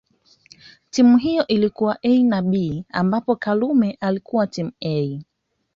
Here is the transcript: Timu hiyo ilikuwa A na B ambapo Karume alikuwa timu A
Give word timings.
Timu 0.89 1.17
hiyo 1.17 1.47
ilikuwa 1.47 1.97
A 2.03 2.23
na 2.23 2.41
B 2.41 2.83
ambapo 2.89 3.35
Karume 3.35 3.97
alikuwa 4.01 4.47
timu 4.47 4.71
A 4.85 5.19